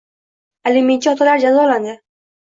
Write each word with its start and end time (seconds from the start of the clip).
Alimentchi 0.69 1.11
otalar 1.11 1.43
jozalanding 1.43 1.99